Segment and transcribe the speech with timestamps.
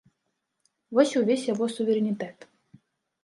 [0.99, 2.37] Вось і ўвесь яго суверэнітэт.